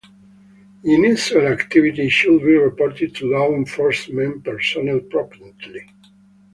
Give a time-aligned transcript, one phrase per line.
[0.83, 5.87] Unusual activity should be reported to law enforcement personnel promptly.